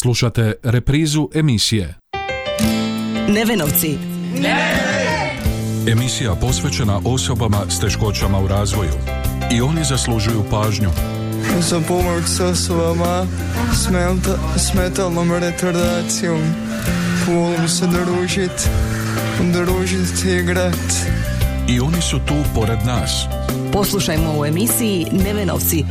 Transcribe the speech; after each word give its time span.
Slušate 0.00 0.52
reprizu 0.62 1.28
emisije. 1.34 1.94
Nevenovci. 3.28 3.98
Emisija 5.88 6.34
posvećena 6.34 7.00
osobama 7.04 7.58
s 7.68 7.80
teškoćama 7.80 8.38
u 8.38 8.48
razvoju. 8.48 8.92
I 9.52 9.60
oni 9.60 9.84
zaslužuju 9.84 10.44
pažnju. 10.50 10.90
Za 11.60 11.80
pomoć 11.88 12.24
s 12.26 12.40
osobama 12.40 13.26
s, 13.72 13.88
menta- 13.88 14.58
s 14.58 14.74
metalnom 14.74 15.32
retardacijom. 15.32 16.40
Volim 17.26 17.68
se 17.68 17.86
družit, 17.86 18.68
družit 19.52 20.24
i 20.24 20.30
igrat. 20.30 20.92
I 21.68 21.80
oni 21.80 22.02
su 22.02 22.18
tu 22.18 22.34
pored 22.54 22.78
nas. 22.86 23.26
Poslušajmo 23.72 24.40
u 24.40 24.44
emisiji 24.44 25.06
Nevenovci. 25.12 25.84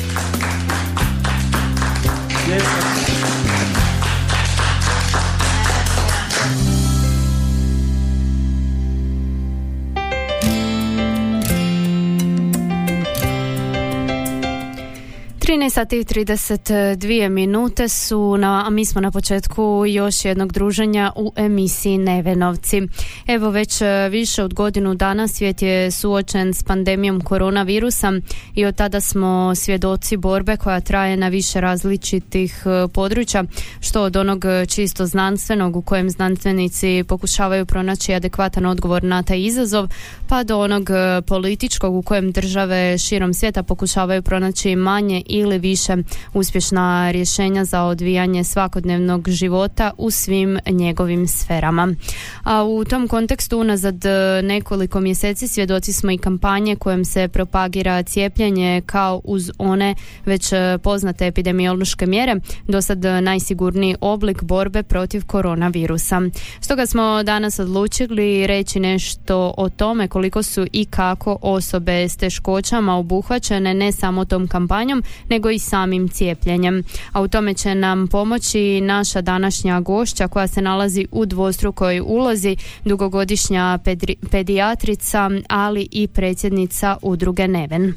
Trinaest 15.47 15.73
sati 15.73 15.97
i 15.97 16.03
32 16.03 17.29
minute 17.29 17.87
su, 17.87 18.37
na, 18.37 18.63
a 18.67 18.69
mi 18.69 18.85
smo 18.85 19.01
na 19.01 19.11
početku 19.11 19.83
još 19.87 20.25
jednog 20.25 20.53
druženja 20.53 21.11
u 21.15 21.31
emisiji 21.35 21.97
Nevenovci. 21.97 22.81
Evo 23.27 23.49
već 23.49 23.81
e, 23.81 24.09
više 24.11 24.43
od 24.43 24.53
godinu 24.53 24.95
dana 24.95 25.27
svijet 25.27 25.61
je 25.61 25.91
suočen 25.91 26.53
s 26.53 26.63
pandemijom 26.63 27.21
koronavirusa 27.21 28.13
i 28.55 28.65
od 28.65 28.75
tada 28.75 29.01
smo 29.01 29.55
svjedoci 29.55 30.17
borbe 30.17 30.57
koja 30.57 30.79
traje 30.79 31.17
na 31.17 31.27
više 31.27 31.61
različitih 31.61 32.63
e, 32.65 32.87
područja, 32.93 33.43
što 33.79 34.01
od 34.01 34.15
onog 34.15 34.45
čisto 34.67 35.05
znanstvenog 35.05 35.75
u 35.75 35.81
kojem 35.81 36.09
znanstvenici 36.09 37.03
pokušavaju 37.07 37.65
pronaći 37.65 38.13
adekvatan 38.13 38.65
odgovor 38.65 39.03
na 39.03 39.23
taj 39.23 39.41
izazov, 39.41 39.87
pa 40.27 40.43
do 40.43 40.59
onog 40.59 40.89
e, 40.89 41.21
političkog 41.21 41.95
u 41.95 42.01
kojem 42.01 42.31
države 42.31 42.97
širom 42.97 43.33
svijeta 43.33 43.63
pokušavaju 43.63 44.21
pronaći 44.21 44.75
manje 44.75 45.23
ili 45.37 45.59
više 45.59 45.97
uspješna 46.33 47.11
rješenja 47.11 47.65
za 47.65 47.83
odvijanje 47.83 48.43
svakodnevnog 48.43 49.29
života 49.29 49.91
u 49.97 50.11
svim 50.11 50.59
njegovim 50.65 51.27
sferama. 51.27 51.95
A 52.43 52.63
u 52.63 52.85
tom 52.85 53.07
kontekstu 53.07 53.59
unazad 53.59 54.05
e, 54.05 54.41
nekoliko 54.41 54.99
mjeseci 54.99 55.47
svjedoci 55.47 55.93
smo 55.93 56.11
i 56.11 56.17
kampanje 56.17 56.75
kojom 56.75 57.05
se 57.05 57.27
propagira 57.27 58.03
cijepljenje 58.03 58.81
kao 58.85 59.21
uz 59.23 59.51
one 59.57 59.95
već 60.25 60.53
e, 60.53 60.77
poznate 60.83 61.27
epidemiološke 61.27 62.05
mjere, 62.05 62.35
do 62.67 62.81
sad 62.81 62.99
najsigurniji 63.21 63.95
oblik 64.01 64.43
borbe 64.43 64.83
protiv 64.83 65.25
koronavirusa. 65.25 66.21
Stoga 66.61 66.85
smo 66.85 67.23
danas 67.23 67.59
odlučili 67.59 68.47
reći 68.47 68.79
nešto 68.79 69.53
o 69.57 69.69
tome 69.69 70.07
koliko 70.07 70.43
su 70.43 70.65
i 70.71 70.85
kako 70.85 71.37
osobe 71.41 72.09
s 72.09 72.17
teškoćama 72.17 72.97
obuhvaćene 72.97 73.73
ne 73.73 73.91
samo 73.91 74.25
tom 74.25 74.47
kampanjom, 74.47 75.03
nego 75.29 75.49
i 75.49 75.59
samim 75.59 76.09
cijepljenjem. 76.09 76.83
A 77.11 77.21
u 77.21 77.27
tome 77.27 77.53
će 77.53 77.75
nam 77.75 78.07
pomoći 78.07 78.81
naša 78.81 79.21
današnja 79.21 79.79
gošća 79.79 80.27
koja 80.27 80.47
se 80.47 80.61
nalazi 80.61 81.07
u 81.11 81.25
dvostrukoj 81.25 82.01
ulozi, 82.05 82.57
dugogodišnja 82.85 83.79
pedri- 83.85 84.29
pedijatrica, 84.31 85.29
ali 85.49 85.87
i 85.91 86.07
predsjednica 86.07 86.97
udruge 87.01 87.47
Neven. 87.47 87.93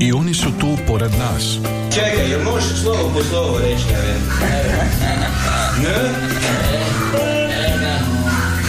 I 0.00 0.12
oni 0.12 0.34
su 0.34 0.48
tu 0.60 0.76
pored 0.86 1.10
nas. 1.18 1.58
Čekaj, 1.94 2.30
jel 2.30 2.42
možeš 2.44 2.82
slovo 2.82 3.10
po 3.14 3.22
slovo 3.22 3.58
reći, 3.58 3.84
ne? 3.92 4.14
Ne? 5.82 6.10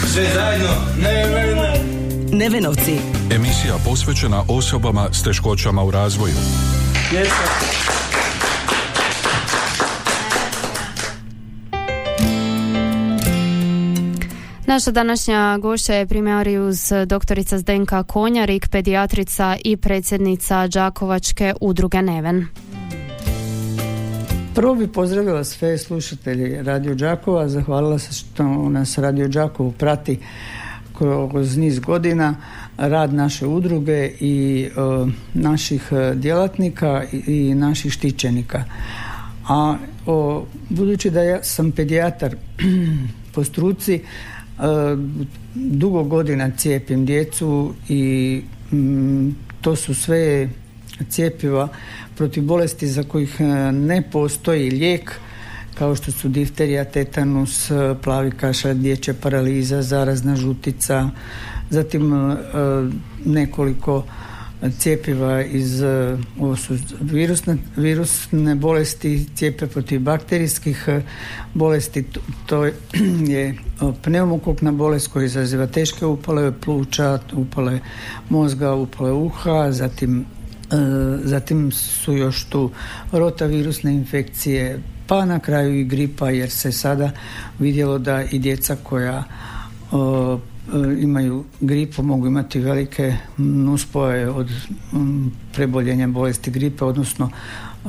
Sve 0.07 0.23
zajedno? 0.33 0.69
Ne, 0.97 1.13
ne, 1.13 1.29
ne. 1.31 1.44
Nevenovci. 2.37 2.97
Emisija 3.31 3.75
posvećena 3.85 4.43
osobama 4.47 5.07
s 5.11 5.23
teškoćama 5.23 5.83
u 5.83 5.91
razvoju. 5.91 6.33
Naša 14.67 14.91
današnja 14.91 15.57
gošća 15.57 15.93
je 15.93 16.07
primarius 16.07 16.91
doktorica 17.07 17.57
Zdenka 17.57 18.03
Konjarik, 18.03 18.69
pedijatrica 18.69 19.57
i 19.63 19.77
predsjednica 19.77 20.67
Đakovačke 20.67 21.53
udruge 21.61 22.01
Neven. 22.01 22.47
Prvo 24.55 24.75
bi 24.75 24.87
pozdravila 24.87 25.43
sve 25.43 25.77
slušatelje 25.77 26.63
Radio 26.63 26.95
Đakova, 26.95 27.49
zahvalila 27.49 27.99
se 27.99 28.13
što 28.13 28.43
nas 28.69 28.97
Radio 28.97 29.27
Đakovo 29.27 29.71
prati 29.71 30.19
kroz 30.97 31.57
niz 31.57 31.79
godina, 31.79 32.35
rad 32.77 33.13
naše 33.13 33.47
udruge 33.47 34.11
i 34.19 34.67
e, 34.67 35.11
naših 35.33 35.91
e, 35.91 36.15
djelatnika 36.15 37.03
i, 37.27 37.53
naših 37.53 37.93
štićenika. 37.93 38.63
A 39.47 39.77
o, 40.05 40.45
budući 40.69 41.09
da 41.09 41.21
ja 41.21 41.43
sam 41.43 41.71
pedijatar 41.71 42.35
po 43.33 43.43
struci, 43.43 43.93
e, 43.95 44.01
dugo 45.55 46.03
godina 46.03 46.51
cijepim 46.57 47.05
djecu 47.05 47.73
i 47.89 48.41
mm, 48.71 49.29
to 49.61 49.75
su 49.75 49.93
sve 49.93 50.49
cijepiva 51.09 51.67
protiv 52.17 52.43
bolesti 52.43 52.87
za 52.87 53.03
kojih 53.03 53.41
ne 53.71 54.01
postoji 54.11 54.71
lijek 54.71 55.19
kao 55.75 55.95
što 55.95 56.11
su 56.11 56.29
difterija, 56.29 56.85
tetanus, 56.85 57.71
e, 57.71 57.95
plavi 58.03 58.31
kašalj, 58.31 58.77
dječja 58.77 59.13
paraliza, 59.21 59.81
zarazna 59.81 60.35
žutica, 60.35 61.09
zatim 61.69 62.13
e, 62.13 62.35
nekoliko 63.25 64.03
cijepiva 64.79 65.43
iz 65.43 65.81
e, 65.81 66.17
ovo 66.39 66.55
su 66.55 66.77
virusne, 67.01 67.57
virusne 67.75 68.55
bolesti, 68.55 69.25
cijepe 69.35 69.67
protiv 69.67 69.99
bakterijskih 70.01 70.89
bolesti, 71.53 72.05
to- 72.45 72.65
je 73.27 73.55
pneumokokna 74.01 74.71
bolest 74.71 75.07
koja 75.07 75.25
izaziva 75.25 75.67
teške 75.67 76.05
upale 76.05 76.51
pluća, 76.61 77.19
upale 77.33 77.79
mozga, 78.29 78.73
upale 78.73 79.11
uha, 79.11 79.71
zatim 79.71 80.25
zatim 81.23 81.71
su 81.71 82.13
još 82.13 82.43
tu 82.43 82.71
rotavirusne 83.11 83.93
infekcije, 83.93 84.79
pa 85.07 85.25
na 85.25 85.39
kraju 85.39 85.79
i 85.79 85.83
gripa 85.83 86.29
jer 86.29 86.49
se 86.49 86.71
sada 86.71 87.11
vidjelo 87.59 87.97
da 87.99 88.23
i 88.23 88.39
djeca 88.39 88.75
koja 88.83 89.23
o, 89.91 90.39
imaju 90.99 91.43
gripu 91.61 92.03
mogu 92.03 92.27
imati 92.27 92.59
velike 92.59 93.15
nuspojave 93.37 94.29
od 94.29 94.51
preboljenja 95.53 96.07
bolesti 96.07 96.51
gripe, 96.51 96.85
odnosno 96.85 97.29
e, 97.29 97.87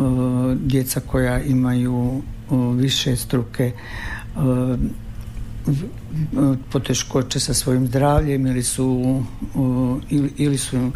djeca 0.54 1.00
koja 1.00 1.42
imaju 1.42 2.22
o, 2.50 2.70
više 2.70 3.16
struke 3.16 3.72
poteškoće 6.72 7.40
sa 7.40 7.54
svojim 7.54 7.86
zdravljem 7.86 8.46
ili 8.46 8.62
su 8.62 9.22
o, 9.54 9.98
ili, 10.38 10.58
su 10.58 10.90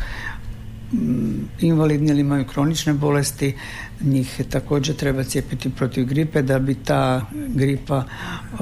invalidni 1.60 2.10
ili 2.10 2.20
imaju 2.20 2.44
kronične 2.44 2.92
bolesti, 2.92 3.54
njih 4.00 4.40
također 4.50 4.96
treba 4.96 5.24
cijepiti 5.24 5.70
protiv 5.70 6.04
gripe 6.04 6.42
da 6.42 6.58
bi 6.58 6.74
ta 6.74 7.26
gripa, 7.48 8.04
e, 8.52 8.56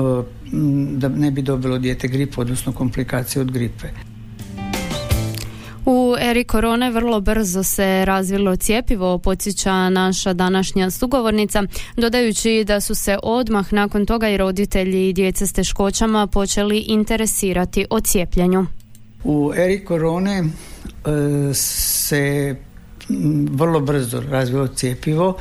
da 0.96 1.08
ne 1.08 1.30
bi 1.30 1.42
dobilo 1.42 1.78
dijete 1.78 2.08
gripu, 2.08 2.40
odnosno 2.40 2.72
komplikacije 2.72 3.42
od 3.42 3.50
gripe. 3.50 3.88
U 5.90 6.14
eri 6.20 6.44
korone 6.44 6.90
vrlo 6.90 7.20
brzo 7.20 7.62
se 7.62 8.04
razvilo 8.04 8.56
cjepivo, 8.56 9.18
podsjeća 9.18 9.90
naša 9.90 10.32
današnja 10.32 10.90
sugovornica, 10.90 11.62
dodajući 11.96 12.64
da 12.66 12.80
su 12.80 12.94
se 12.94 13.18
odmah 13.22 13.72
nakon 13.72 14.06
toga 14.06 14.28
i 14.28 14.36
roditelji 14.36 15.08
i 15.08 15.12
djece 15.12 15.46
s 15.46 15.52
teškoćama 15.52 16.26
počeli 16.26 16.78
interesirati 16.78 17.86
o 17.90 18.00
cijepljenju. 18.00 18.66
U 19.24 19.52
eri 19.56 19.84
korone 19.84 20.44
se 21.54 22.56
m, 23.10 23.48
vrlo 23.50 23.80
brzo 23.80 24.20
razvilo 24.20 24.68
cjepivo 24.68 25.36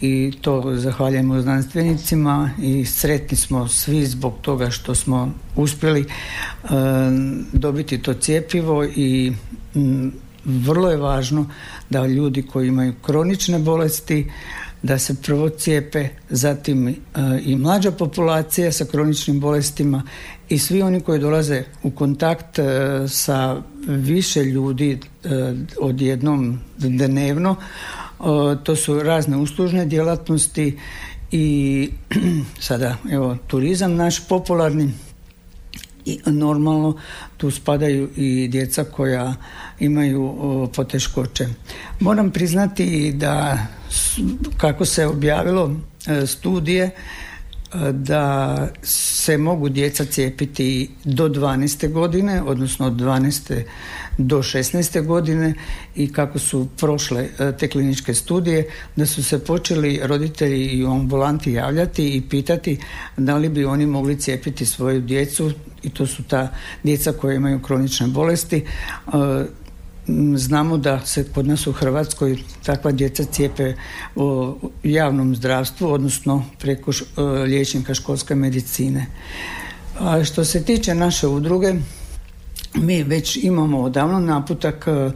i 0.00 0.32
to 0.40 0.72
zahvaljujemo 0.76 1.40
znanstvenicima 1.40 2.50
i 2.62 2.84
sretni 2.84 3.36
smo 3.36 3.68
svi 3.68 4.06
zbog 4.06 4.34
toga 4.42 4.70
što 4.70 4.94
smo 4.94 5.32
uspjeli 5.56 6.00
e, 6.00 6.06
dobiti 7.52 8.02
to 8.02 8.14
cjepivo 8.14 8.84
i 8.84 9.32
vrlo 10.44 10.90
je 10.90 10.96
važno 10.96 11.50
da 11.90 12.06
ljudi 12.06 12.42
koji 12.42 12.68
imaju 12.68 12.94
kronične 13.02 13.58
bolesti 13.58 14.30
da 14.82 14.98
se 14.98 15.14
prvo 15.22 15.48
cijepe, 15.48 16.08
zatim 16.30 16.88
e, 16.88 16.94
i 17.44 17.56
mlađa 17.56 17.90
populacija 17.90 18.72
sa 18.72 18.84
kroničnim 18.84 19.40
bolestima 19.40 20.02
i 20.48 20.58
svi 20.58 20.82
oni 20.82 21.00
koji 21.00 21.20
dolaze 21.20 21.62
u 21.82 21.90
kontakt 21.90 22.58
e, 22.58 22.64
sa 23.08 23.62
više 23.88 24.44
ljudi 24.44 24.98
e, 25.24 25.28
odjednom 25.80 26.60
dnevno 26.78 27.56
to 28.62 28.76
su 28.76 29.02
razne 29.02 29.36
uslužne 29.36 29.86
djelatnosti 29.86 30.78
i 31.32 31.88
sada 32.60 32.96
evo 33.10 33.36
turizam 33.46 33.94
naš 33.94 34.28
popularni 34.28 34.92
i 36.04 36.20
normalno 36.26 36.96
tu 37.36 37.50
spadaju 37.50 38.10
i 38.16 38.48
djeca 38.48 38.84
koja 38.84 39.34
imaju 39.80 40.34
poteškoće. 40.74 41.46
Moram 42.00 42.30
priznati 42.30 43.12
da 43.12 43.58
kako 44.56 44.84
se 44.84 45.06
objavilo 45.06 45.76
e, 46.06 46.26
studije 46.26 46.90
da 47.92 48.68
se 48.82 49.38
mogu 49.38 49.68
djeca 49.68 50.04
cijepiti 50.04 50.90
do 51.04 51.28
12. 51.28 51.92
godine, 51.92 52.42
odnosno 52.42 52.86
od 52.86 52.92
12. 52.92 53.62
do 54.18 54.38
16. 54.38 55.06
godine 55.06 55.54
i 55.96 56.12
kako 56.12 56.38
su 56.38 56.68
prošle 56.76 57.28
e, 57.38 57.52
te 57.58 57.68
kliničke 57.68 58.14
studije, 58.14 58.68
da 58.96 59.06
su 59.06 59.24
se 59.24 59.44
počeli 59.44 60.00
roditelji 60.02 60.64
i 60.64 60.86
ambulanti 60.86 61.52
javljati 61.52 62.16
i 62.16 62.22
pitati 62.22 62.78
da 63.16 63.36
li 63.36 63.48
bi 63.48 63.64
oni 63.64 63.86
mogli 63.86 64.20
cijepiti 64.20 64.66
svoju 64.66 65.00
djecu 65.00 65.52
i 65.82 65.90
to 65.90 66.06
su 66.06 66.22
ta 66.22 66.52
djeca 66.82 67.12
koja 67.12 67.34
imaju 67.34 67.62
kronične 67.62 68.06
bolesti 68.06 68.56
e, 68.56 69.10
Znamo 70.36 70.78
da 70.78 71.06
se 71.06 71.24
kod 71.34 71.46
nas 71.46 71.66
u 71.66 71.72
Hrvatskoj 71.72 72.38
takva 72.64 72.92
djeca 72.92 73.24
cijepe 73.24 73.74
u 74.16 74.54
javnom 74.82 75.36
zdravstvu, 75.36 75.92
odnosno 75.92 76.44
preko 76.58 76.90
e, 76.90 77.22
liječnika 77.22 77.94
školske 77.94 78.34
medicine. 78.34 79.06
A 79.98 80.24
što 80.24 80.44
se 80.44 80.64
tiče 80.64 80.94
naše 80.94 81.26
udruge, 81.26 81.74
mi 82.74 83.02
već 83.02 83.36
imamo 83.36 83.82
odavno 83.82 84.20
naputak 84.20 84.88
e, 84.88 85.10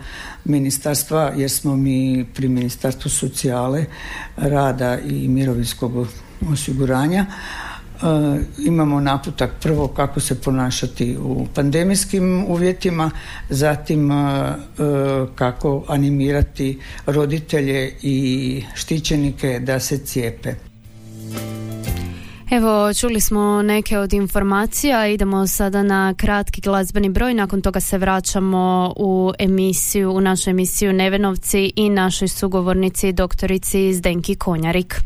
ministarstva 0.44 1.32
jer 1.36 1.50
smo 1.50 1.76
mi 1.76 2.26
pri 2.34 2.48
ministarstvu 2.48 3.10
socijale, 3.10 3.84
rada 4.36 4.98
i 4.98 5.28
mirovinskog 5.28 6.06
osiguranja 6.52 7.26
imamo 8.58 9.00
naputak 9.00 9.50
prvo 9.62 9.88
kako 9.88 10.20
se 10.20 10.40
ponašati 10.40 11.16
u 11.22 11.46
pandemijskim 11.54 12.44
uvjetima, 12.48 13.10
zatim 13.48 14.10
e, 14.10 14.14
e, 14.14 14.54
kako 15.34 15.84
animirati 15.88 16.78
roditelje 17.06 17.96
i 18.02 18.64
štićenike 18.74 19.60
da 19.60 19.80
se 19.80 19.98
cijepe. 19.98 20.54
Evo, 22.50 22.94
čuli 22.94 23.20
smo 23.20 23.62
neke 23.62 23.98
od 23.98 24.12
informacija, 24.12 25.06
idemo 25.06 25.46
sada 25.46 25.82
na 25.82 26.14
kratki 26.16 26.60
glazbeni 26.60 27.08
broj, 27.08 27.34
nakon 27.34 27.62
toga 27.62 27.80
se 27.80 27.98
vraćamo 27.98 28.94
u 28.96 29.32
emisiju, 29.38 30.12
u 30.12 30.20
našu 30.20 30.50
emisiju 30.50 30.92
Nevenovci 30.92 31.72
i 31.76 31.90
našoj 31.90 32.28
sugovornici 32.28 33.12
doktorici 33.12 33.94
Zdenki 33.94 34.34
Konjarik. 34.34 35.00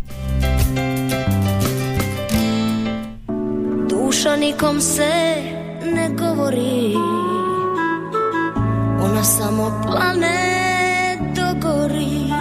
Duša 4.25 4.37
nikom 4.37 4.81
se 4.81 5.35
ne 5.95 6.09
govori. 6.09 6.95
Ona 9.05 9.25
samo 9.25 9.83
plane 9.83 11.19
dogori. 11.37 12.33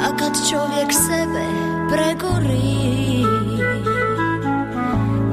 A 0.00 0.16
kad 0.18 0.32
čovjek 0.50 0.92
sebe 0.92 1.46
pregori 1.92 2.86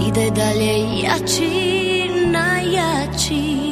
Ide 0.07 0.31
dalje 0.35 1.01
jači, 1.03 2.09
najjači. 2.31 3.63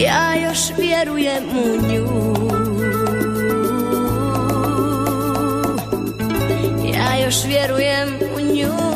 Ja 0.00 0.48
još 0.48 0.58
vjerujem 0.78 1.44
u 1.48 1.92
nju 1.92 2.27
još 7.28 7.44
vjerujem 7.44 8.08
u 8.36 8.40
nju 8.40 8.87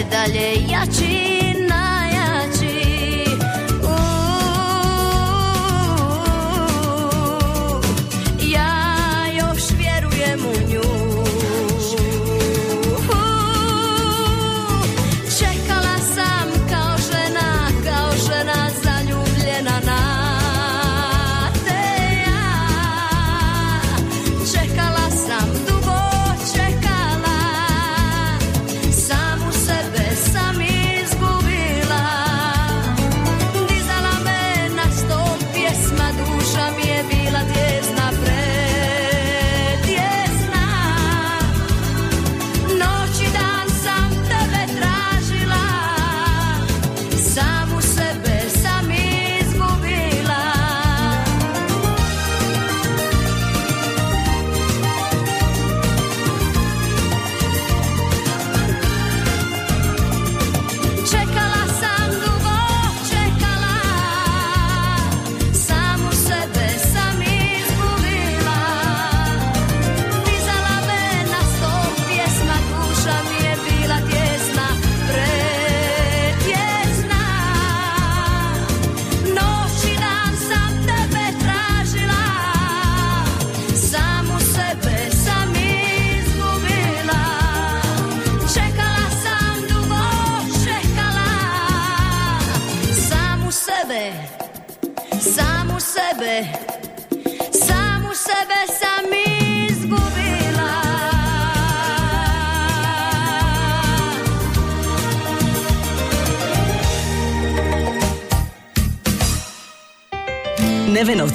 Ide 0.00 0.08
dalje 0.10 0.54
jači 0.70 1.29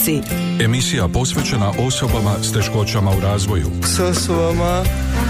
Nevenovci. 0.05 0.63
Emisija 0.63 1.07
posvećena 1.07 1.71
osobama 1.87 2.35
s 2.43 2.51
teškoćama 2.53 3.11
u 3.11 3.19
razvoju. 3.19 3.67
S 3.83 3.99
osobama 3.99 4.83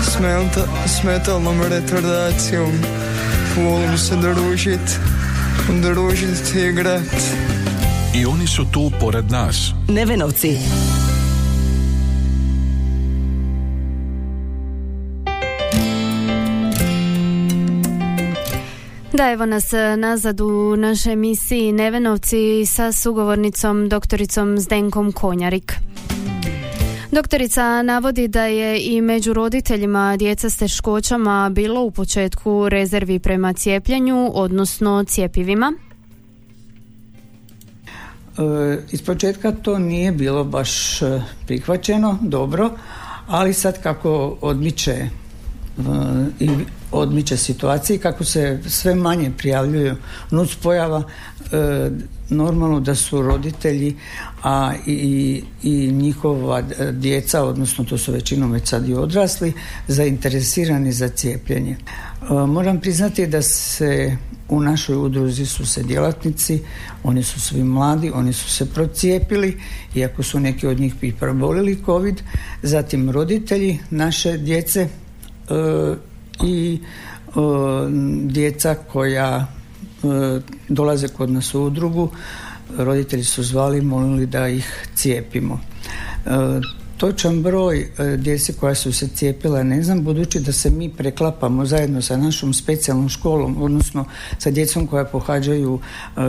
s, 0.04 0.20
menta- 0.20 0.68
s 0.88 1.04
metalnom 1.04 1.62
retardacijom. 1.62 2.72
Volim 3.58 3.98
se 3.98 4.16
družit, 4.16 5.00
družit 5.82 6.56
i 6.56 6.60
igrat. 6.60 7.02
I 8.16 8.26
oni 8.26 8.48
su 8.48 8.66
tu 8.72 8.92
pored 9.00 9.32
nas. 9.32 9.72
Nevenovci. 9.90 10.58
Da, 19.18 19.32
evo 19.32 19.46
nas 19.46 19.74
e, 19.74 19.98
nazad 19.98 20.42
u 20.42 20.76
našoj 20.78 21.14
emisiji 21.14 21.72
Nevenovci 21.72 22.66
sa 22.66 22.92
sugovornicom 22.92 23.90
doktoricom 23.90 24.60
Zdenkom 24.60 25.12
Konjarik. 25.12 25.74
Doktorica 27.12 27.82
navodi 27.82 28.28
da 28.28 28.44
je 28.46 28.82
i 28.82 29.02
među 29.02 29.34
roditeljima 29.34 30.18
djeca 30.18 30.50
s 30.50 30.58
teškoćama 30.58 31.50
bilo 31.50 31.82
u 31.82 31.92
početku 31.92 32.70
rezervi 32.70 33.20
prema 33.20 33.54
cijepljenju, 33.54 34.32
odnosno 34.34 35.04
cjepivima. 35.04 35.74
E, 38.38 38.78
Iz 38.92 39.02
početka 39.02 39.52
to 39.52 39.80
nije 39.80 40.12
bilo 40.12 40.44
baš 40.44 41.02
e, 41.02 41.22
prihvaćeno, 41.46 42.18
dobro, 42.22 42.72
ali 43.28 43.54
sad 43.54 43.84
kako 43.84 44.38
odmiče 44.42 45.10
i 46.40 46.50
odmiče 46.92 47.38
situaciji, 47.38 47.98
kako 47.98 48.24
se 48.24 48.60
sve 48.68 48.96
manje 48.96 49.32
prijavljuju 49.38 49.96
nuc 50.32 50.56
pojava, 50.56 51.04
e, 51.52 51.90
normalno 52.30 52.80
da 52.80 52.96
su 52.96 53.22
roditelji, 53.22 53.96
a 54.44 54.74
i, 54.88 55.44
i 55.64 55.92
njihova 55.92 56.64
djeca, 56.92 57.44
odnosno 57.44 57.84
to 57.84 57.98
su 57.98 58.12
većinom 58.12 58.52
već 58.52 58.68
sad 58.68 58.90
i 58.90 58.94
odrasli, 58.94 59.54
zainteresirani 59.88 60.92
za 60.92 61.10
cijepljenje. 61.10 61.72
E, 61.76 62.34
Moram 62.34 62.80
priznati 62.80 63.28
da 63.28 63.42
se 63.42 64.18
u 64.50 64.62
našoj 64.62 64.96
udruzi 64.96 65.46
su 65.46 65.66
se 65.66 65.84
djelatnici, 65.84 66.62
oni 67.04 67.24
su 67.24 67.42
svi 67.42 67.64
mladi, 67.64 68.12
oni 68.14 68.34
su 68.34 68.50
se 68.50 68.66
procijepili, 68.66 69.58
iako 69.96 70.24
su 70.24 70.40
neki 70.40 70.68
od 70.68 70.80
njih 70.80 70.94
i 71.02 71.14
probolili 71.14 71.84
COVID, 71.86 72.22
zatim 72.64 73.10
roditelji 73.10 73.80
naše 73.90 74.38
djece 74.38 74.88
i 76.44 76.80
e, 77.28 77.32
djeca 78.24 78.76
koja 78.92 79.48
e, 80.04 80.40
dolaze 80.70 81.08
kod 81.08 81.30
nas 81.30 81.54
u 81.54 81.64
udrugu, 81.64 82.10
roditelji 82.78 83.24
su 83.24 83.44
zvali, 83.44 83.82
molili 83.82 84.26
da 84.26 84.48
ih 84.48 84.88
cijepimo. 84.96 85.60
E, 86.26 86.30
Točan 86.98 87.44
broj 87.44 87.90
djece 88.18 88.54
koja 88.54 88.76
su 88.76 88.94
se 88.94 89.08
cijepila 89.08 89.64
ne 89.64 89.84
znam, 89.84 90.04
budući 90.04 90.40
da 90.40 90.52
se 90.52 90.70
mi 90.70 90.90
preklapamo 90.90 91.66
zajedno 91.66 92.02
sa 92.02 92.18
našom 92.18 92.54
specijalnom 92.54 93.10
školom, 93.10 93.62
odnosno 93.62 94.06
sa 94.38 94.52
djecom 94.52 94.88
koja 94.88 95.06
pohađaju 95.06 95.80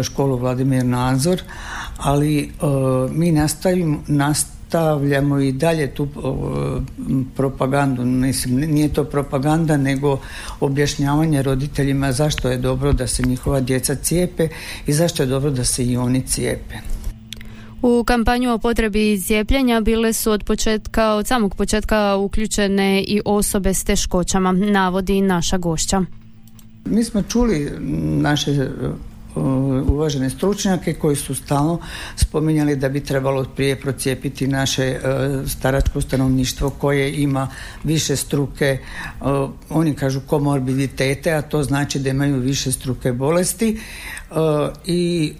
školu 0.02 0.36
Vladimir 0.36 0.84
Nadzor, 0.84 1.42
ali 1.98 2.52
mi 3.10 3.32
nastavimo, 3.32 4.02
nastavljamo 4.66 5.40
i 5.40 5.52
dalje 5.52 5.94
tu 5.94 6.04
e, 6.04 6.08
propagandu, 7.36 8.04
mislim, 8.04 8.56
nije 8.56 8.88
to 8.88 9.04
propaganda, 9.04 9.76
nego 9.76 10.20
objašnjavanje 10.60 11.42
roditeljima 11.42 12.12
zašto 12.12 12.48
je 12.48 12.58
dobro 12.58 12.92
da 12.92 13.06
se 13.06 13.22
njihova 13.22 13.60
djeca 13.60 13.94
cijepe 13.94 14.48
i 14.86 14.92
zašto 14.92 15.22
je 15.22 15.26
dobro 15.26 15.50
da 15.50 15.64
se 15.64 15.84
i 15.84 15.96
oni 15.96 16.22
cijepe. 16.26 16.74
U 17.82 18.04
kampanju 18.04 18.52
o 18.52 18.58
potrebi 18.58 19.20
cijepljenja 19.20 19.80
bile 19.80 20.12
su 20.12 20.30
od 20.30 20.44
početka, 20.44 21.14
od 21.14 21.26
samog 21.26 21.54
početka 21.54 22.16
uključene 22.16 23.02
i 23.02 23.20
osobe 23.24 23.74
s 23.74 23.84
teškoćama, 23.84 24.52
navodi 24.52 25.20
naša 25.20 25.58
gošća. 25.58 26.04
Mi 26.84 27.04
smo 27.04 27.22
čuli 27.22 27.72
naše 28.20 28.68
uvažene 29.88 30.30
stručnjake 30.30 30.94
koji 30.94 31.16
su 31.16 31.34
stalno 31.34 31.78
spominjali 32.16 32.76
da 32.76 32.88
bi 32.88 33.00
trebalo 33.00 33.44
prije 33.44 33.76
procijepiti 33.80 34.46
naše 34.46 34.84
e, 34.84 34.98
staračko 35.46 36.00
stanovništvo 36.00 36.70
koje 36.70 37.22
ima 37.22 37.48
više 37.84 38.16
struke, 38.16 38.64
e, 38.64 38.78
oni 39.70 39.94
kažu 39.94 40.20
komorbiditete, 40.20 41.32
a 41.32 41.42
to 41.42 41.62
znači 41.62 41.98
da 41.98 42.10
imaju 42.10 42.36
više 42.36 42.72
struke 42.72 43.12
bolesti 43.12 43.80
i 44.86 45.32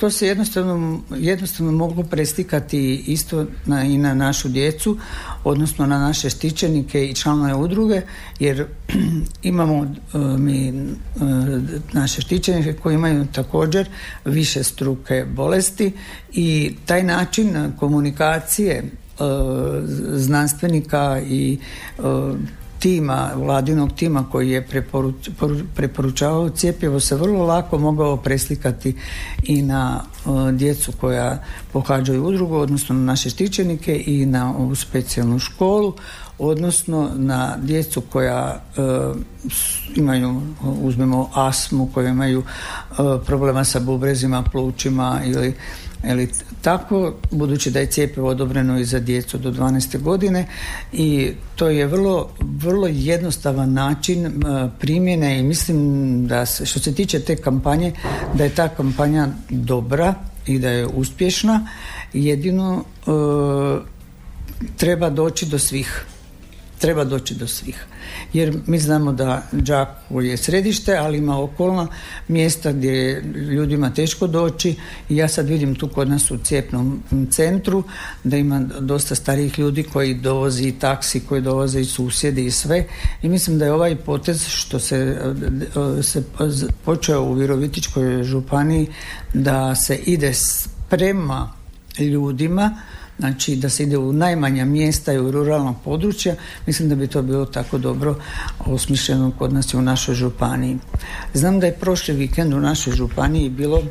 to 0.00 0.10
se 0.10 0.26
jednostavno, 0.26 1.00
jednostavno 1.10 1.72
moglo 1.72 2.02
preslikati 2.02 3.04
isto 3.06 3.46
na, 3.66 3.84
i 3.84 3.98
na 3.98 4.14
našu 4.14 4.48
djecu, 4.48 4.96
odnosno 5.44 5.86
na 5.86 5.98
naše 5.98 6.30
štićenike 6.30 7.06
i 7.06 7.14
članove 7.14 7.54
udruge, 7.54 8.02
jer 8.40 8.66
imamo 9.42 9.94
mi 10.38 10.72
naše 11.92 12.20
štićenike 12.20 12.72
koji 12.72 12.94
imaju 12.94 13.26
također 13.32 13.88
više 14.24 14.62
struke 14.64 15.24
bolesti 15.34 15.92
i 16.32 16.74
taj 16.86 17.02
način 17.02 17.72
komunikacije 17.78 18.74
e, 18.74 18.84
znanstvenika 20.14 21.20
i 21.26 21.58
e, 21.98 22.02
tima, 22.82 23.30
vladinog 23.36 23.92
tima 23.92 24.24
koji 24.30 24.50
je 24.50 24.66
preporuč, 24.66 25.28
poru- 25.40 25.64
preporučavao 25.74 26.48
cijepivo 26.48 27.00
se 27.00 27.16
vrlo 27.16 27.44
lako 27.44 27.78
mogao 27.78 28.16
preslikati 28.16 28.96
i 29.42 29.62
na 29.62 30.00
e, 30.02 30.52
djecu 30.52 30.92
koja 31.00 31.44
pohađaju 31.72 32.24
udrugu, 32.24 32.56
odnosno 32.56 32.94
na 32.94 33.04
naše 33.04 33.30
štićenike 33.30 34.02
i 34.06 34.26
na 34.26 34.54
ovu 34.58 34.74
specijalnu 34.74 35.38
školu, 35.38 35.94
odnosno 36.38 37.10
na 37.16 37.56
djecu 37.62 38.00
koja 38.00 38.62
e, 38.76 38.80
imaju, 39.94 40.42
uzmemo 40.82 41.30
asmu, 41.34 41.90
koje 41.94 42.10
imaju 42.10 42.42
e, 42.42 42.94
problema 43.26 43.64
sa 43.64 43.80
bubrezima, 43.80 44.42
plućima 44.52 45.20
ili 45.24 45.54
ili 46.04 46.28
tako, 46.62 47.14
budući 47.30 47.70
da 47.70 47.80
je 47.80 47.86
cijepivo 47.86 48.28
odobreno 48.28 48.78
i 48.78 48.84
za 48.84 49.00
djecu 49.00 49.38
do 49.38 49.50
12. 49.50 49.98
godine 49.98 50.46
i 50.92 51.32
to 51.56 51.68
je 51.68 51.86
vrlo, 51.86 52.30
vrlo 52.40 52.86
jednostavan 52.86 53.72
način 53.72 54.42
primjene 54.78 55.38
i 55.38 55.42
mislim 55.42 55.78
da 56.26 56.46
se, 56.46 56.66
što 56.66 56.80
se 56.80 56.94
tiče 56.94 57.20
te 57.20 57.36
kampanje, 57.36 57.92
da 58.34 58.44
je 58.44 58.54
ta 58.54 58.68
kampanja 58.68 59.28
dobra 59.50 60.14
i 60.46 60.58
da 60.58 60.70
je 60.70 60.86
uspješna, 60.86 61.68
jedino 62.12 62.84
e, 62.84 63.10
treba 64.76 65.10
doći 65.10 65.46
do 65.46 65.58
svih 65.58 66.04
treba 66.82 67.04
doći 67.04 67.34
do 67.34 67.46
svih. 67.46 67.84
Jer 68.32 68.58
mi 68.66 68.78
znamo 68.78 69.12
da 69.12 69.42
Đakovo 69.52 70.20
je 70.20 70.36
središte, 70.36 70.96
ali 70.96 71.18
ima 71.18 71.42
okolna 71.42 71.86
mjesta 72.28 72.72
gdje 72.72 72.90
je 72.90 73.22
ljudima 73.22 73.90
teško 73.94 74.26
doći 74.26 74.74
i 75.08 75.16
ja 75.16 75.28
sad 75.28 75.48
vidim 75.48 75.74
tu 75.74 75.88
kod 75.88 76.08
nas 76.08 76.30
u 76.30 76.38
cijepnom 76.38 77.02
centru 77.30 77.82
da 78.24 78.36
ima 78.36 78.60
dosta 78.80 79.14
starijih 79.14 79.58
ljudi 79.58 79.82
koji 79.82 80.14
dovozi 80.14 80.68
i 80.68 80.78
taksi, 80.78 81.20
koji 81.20 81.42
dovoze 81.42 81.80
i 81.80 81.84
susjedi 81.84 82.46
i 82.46 82.50
sve 82.50 82.86
i 83.22 83.28
mislim 83.28 83.58
da 83.58 83.64
je 83.64 83.72
ovaj 83.72 83.96
potez 83.96 84.46
što 84.48 84.78
se, 84.78 85.18
se 86.02 86.22
počeo 86.84 87.22
u 87.22 87.34
Virovitičkoj 87.34 88.22
županiji 88.22 88.88
da 89.34 89.74
se 89.74 89.96
ide 89.96 90.32
prema 90.88 91.52
ljudima 91.98 92.76
znači 93.22 93.56
da 93.56 93.68
se 93.68 93.82
ide 93.82 93.98
u 93.98 94.12
najmanja 94.12 94.64
mjesta 94.64 95.12
i 95.12 95.18
u 95.18 95.30
ruralna 95.30 95.74
područja, 95.84 96.34
mislim 96.66 96.88
da 96.88 96.94
bi 96.94 97.06
to 97.06 97.22
bilo 97.22 97.44
tako 97.44 97.78
dobro 97.78 98.16
osmišljeno 98.58 99.32
kod 99.38 99.52
nas 99.52 99.72
i 99.72 99.76
u 99.76 99.82
našoj 99.82 100.14
županiji. 100.14 100.78
Znam 101.34 101.60
da 101.60 101.66
je 101.66 101.72
prošli 101.72 102.14
vikend 102.14 102.54
u 102.54 102.60
našoj 102.60 102.92
županiji 102.92 103.50
bilo 103.50 103.82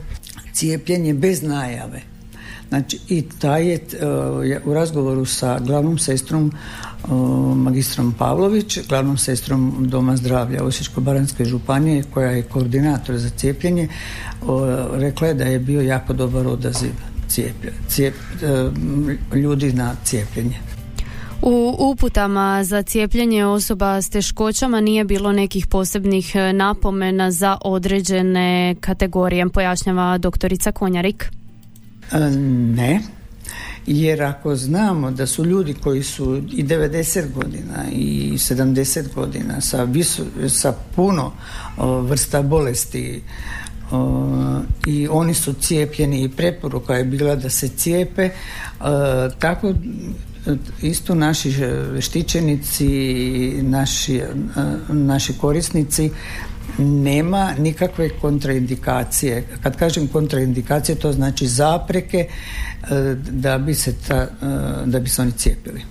cijepljenje 0.53 1.13
bez 1.13 1.43
najave. 1.43 2.01
Znači 2.69 2.99
i 3.09 3.21
taj 3.39 3.67
je 3.67 3.79
je 4.43 4.61
u 4.65 4.73
razgovoru 4.73 5.25
sa 5.25 5.59
glavnom 5.59 5.97
sestrom 5.97 6.51
uh, 7.03 7.11
magistrom 7.57 8.13
Pavlović, 8.17 8.79
glavnom 8.89 9.17
sestrom 9.17 9.75
Doma 9.79 10.17
zdravlja 10.17 10.63
Osječko-baranjske 10.63 11.45
županije 11.45 12.03
koja 12.13 12.31
je 12.31 12.43
koordinator 12.43 13.17
za 13.17 13.29
cijepljenje, 13.29 13.87
uh, 13.87 14.49
rekla 14.93 15.27
je 15.27 15.33
da 15.33 15.43
je 15.43 15.59
bio 15.59 15.81
jako 15.81 16.13
dobar 16.13 16.47
odaziv 16.47 16.91
cijep, 17.87 18.15
uh, 19.31 19.35
ljudi 19.35 19.73
na 19.73 19.95
cijepljenje. 20.03 20.59
U 21.41 21.75
uputama 21.79 22.63
za 22.63 22.83
cijepljenje 22.83 23.45
osoba 23.45 24.01
s 24.01 24.09
teškoćama 24.09 24.81
nije 24.81 25.03
bilo 25.03 25.31
nekih 25.31 25.67
posebnih 25.67 26.35
e, 26.35 26.53
napomena 26.53 27.31
za 27.31 27.57
određene 27.61 28.75
kategorije, 28.81 29.49
pojašnjava 29.49 30.17
doktorica 30.17 30.71
Konjarik. 30.71 31.31
E, 32.11 32.19
Ne, 32.75 33.01
jer 33.87 34.23
ako 34.23 34.55
znamo 34.55 35.11
da 35.11 35.27
su 35.27 35.45
ljudi 35.45 35.73
koji 35.73 36.03
su 36.03 36.37
i 36.51 36.63
90 36.63 37.33
godina 37.33 37.91
i 37.91 38.31
70 38.31 39.13
godina 39.15 39.61
sa, 39.61 39.83
viso, 39.83 40.23
sa 40.49 40.73
puno 40.95 41.31
vrsta 42.01 42.41
bolesti 42.41 43.21
i 44.85 45.07
oni 45.07 45.33
su 45.33 45.53
cijepljeni 45.53 46.23
i 46.23 46.29
preporuka 46.29 46.95
je 46.95 47.03
bila 47.03 47.35
da 47.35 47.49
se 47.49 47.67
cijepe 47.67 48.29
tako 49.39 49.73
isto 50.81 51.15
naši 51.15 51.53
štićenici 51.99 52.87
naši, 53.61 54.21
naši 54.89 55.33
korisnici 55.33 56.09
nema 56.77 57.53
nikakve 57.59 58.09
kontraindikacije. 58.09 59.47
Kad 59.63 59.77
kažem 59.77 60.07
kontraindikacije, 60.07 60.95
to 60.95 61.13
znači 61.13 61.47
zapreke 61.47 62.17
e, 62.17 62.27
da 63.31 63.57
bi 63.57 63.73
se, 63.73 63.95
ta, 64.07 64.15
e, 64.15 64.27
da 64.85 64.99
bi 64.99 65.09
se 65.09 65.21
oni 65.21 65.31
cijepili. 65.31 65.81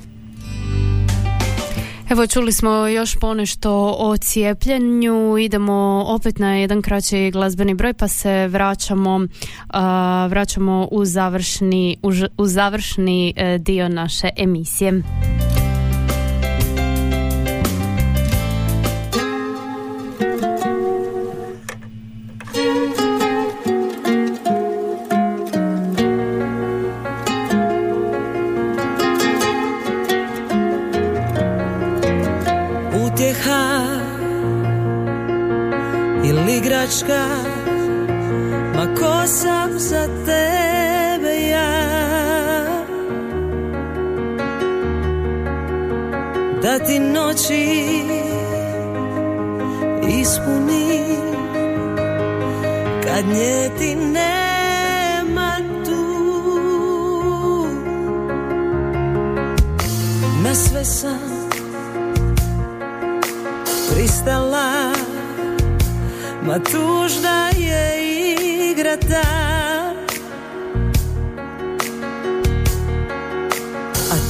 Evo 2.11 2.27
čuli 2.27 2.53
smo 2.53 2.87
još 2.87 3.17
ponešto 3.21 3.97
o 3.99 4.17
cijepljenju, 4.17 5.39
idemo 5.39 6.05
opet 6.07 6.39
na 6.39 6.57
jedan 6.57 6.83
kraći 6.83 7.31
glazbeni 7.31 7.75
broj 7.75 7.93
pa 7.95 8.09
se 8.09 8.49
vraćamo, 8.49 9.17
uh, 9.17 10.31
vraćamo 10.31 10.89
u 10.91 11.05
završni, 11.05 11.97
u, 12.03 12.11
u 12.37 12.47
završni 12.47 13.35
uh, 13.37 13.63
dio 13.63 13.89
naše 13.89 14.29
emisije. 14.37 15.03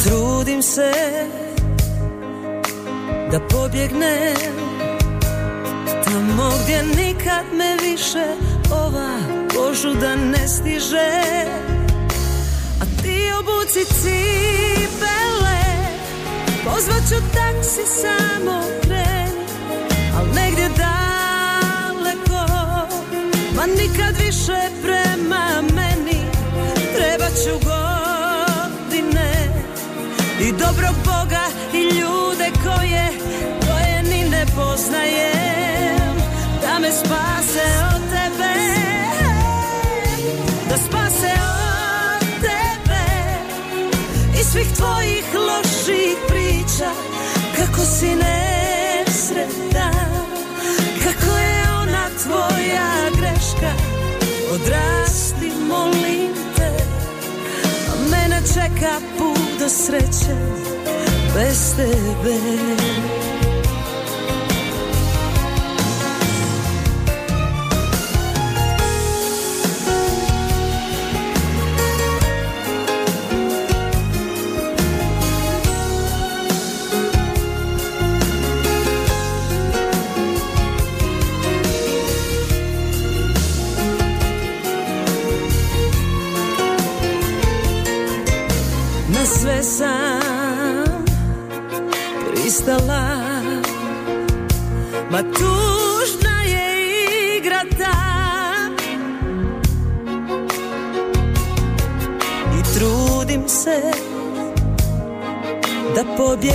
Trudim 0.04 0.62
se 0.62 0.92
Da 3.32 3.40
pobjegnem 3.40 4.36
Tamo 6.04 6.52
gdje 6.62 6.82
nikad 6.82 7.44
me 7.52 7.76
više 7.82 8.26
Ova 8.72 9.18
požuda 9.54 10.16
ne 10.16 10.48
stiže. 10.48 11.10
A 12.80 13.02
ti 13.02 13.30
obuci 13.40 13.84
cipele 13.84 15.60
Pozvaću 16.64 17.24
taksi 17.34 17.86
samo 18.00 18.62
kreni 18.82 19.44
Al 20.18 20.26
negdje 20.34 20.68
da 20.76 21.00
Ma 23.60 23.66
nikad 23.66 24.16
više 24.26 24.60
prema 24.82 25.62
meni. 25.74 26.20
Treba 26.96 27.26
ću 27.26 27.59
poznajem 34.80 36.16
Da 36.62 36.78
me 36.78 36.92
spase 36.92 37.66
od 37.94 38.02
tebe. 38.10 38.54
Da 40.68 40.76
spase 40.76 41.32
od 41.32 42.26
tebe 42.40 43.06
I 44.40 44.44
svih 44.44 44.68
tvojih 44.76 45.24
loših 45.34 46.16
priča. 46.28 46.90
Kako 47.56 47.80
si 47.80 48.06
nesretan 48.06 49.50
Kako 51.04 51.36
je 51.36 51.62
ona 51.82 52.06
tvoja 52.24 53.10
greška. 53.18 53.72
Odrasti, 54.54 55.52
molim 55.68 56.34
te 56.56 56.72
A 57.90 58.10
mene 58.10 58.42
čeka 58.54 59.00
put 59.18 59.58
do 59.58 59.68
sreće 59.68 60.36
Bez 61.34 61.76
tebe 61.76 62.36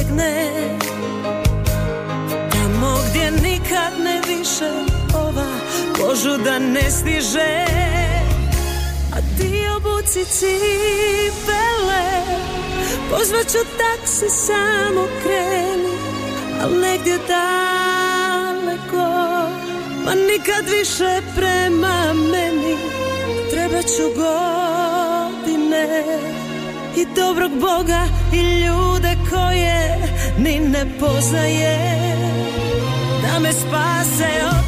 pobjegne 0.05 0.77
Tamo 2.51 2.97
gdje 3.09 3.31
nikad 3.31 3.93
ne 4.03 4.21
više 4.27 4.69
ova 5.15 5.51
požuda 5.99 6.59
ne 6.59 6.91
stiže. 6.91 7.65
A 9.13 9.17
ti 9.37 9.67
obuci 9.77 10.25
cipele 10.25 12.05
Pozvaću 13.09 13.57
taksi 13.77 14.29
samo 14.29 15.07
kreni 15.23 15.97
Al 16.63 16.79
negdje 16.79 17.17
daleko. 17.27 19.07
Ma 20.05 20.15
nikad 20.15 20.65
više 20.79 21.21
prema 21.35 22.13
meni 22.13 22.77
Treba 23.51 23.81
ću 23.81 24.03
godine 24.15 24.85
I 26.97 27.05
dobrog 27.15 27.51
Boga 27.51 28.07
i 28.33 28.65
ljude 28.65 29.17
koje 29.29 29.97
Ni 30.37 30.59
ne 30.59 30.85
poznaje. 30.99 31.77
Da 33.21 33.39
me 33.39 33.53
spase 33.53 34.29
od 34.49 34.64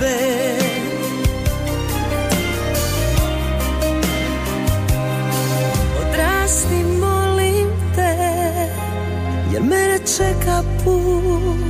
tebe. 0.00 0.56
Odrasti, 6.00 6.84
molim 7.00 7.68
te 7.94 8.16
Jer 9.52 9.62
mene 9.62 9.98
čeka 10.16 10.62
put. 10.84 11.60